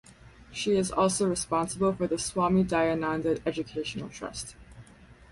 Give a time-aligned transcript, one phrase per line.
[0.51, 4.55] She is also responsible for the Swami Dayananda Educational Trust.